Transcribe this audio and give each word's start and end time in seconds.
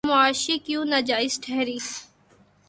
تو 0.03 0.09
معاشی 0.09 0.55
کیوں 0.65 0.83
ناجائز 0.85 1.33
ٹھہری؟ 1.43 1.77